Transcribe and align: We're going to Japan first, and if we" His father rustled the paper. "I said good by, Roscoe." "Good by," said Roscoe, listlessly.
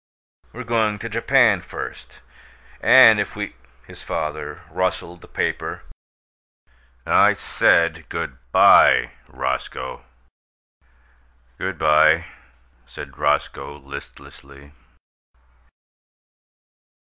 We're 0.51 0.63
going 0.63 0.97
to 0.97 1.09
Japan 1.09 1.61
first, 1.61 2.21
and 2.81 3.19
if 3.19 3.35
we" 3.35 3.55
His 3.87 4.01
father 4.01 4.61
rustled 4.71 5.21
the 5.21 5.27
paper. 5.27 5.83
"I 7.05 7.33
said 7.33 8.09
good 8.09 8.39
by, 8.51 9.11
Roscoe." 9.27 10.03
"Good 11.59 11.77
by," 11.77 12.25
said 12.87 13.15
Roscoe, 13.19 13.77
listlessly. 13.77 14.71